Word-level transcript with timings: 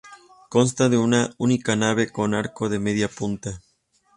Consta 0.49 0.89
de 0.89 0.97
una 0.97 1.29
única 1.37 1.75
nave, 1.75 2.09
con 2.11 2.33
arco 2.33 2.69
de 2.69 2.79
medio 2.79 3.07
punto. 3.07 3.51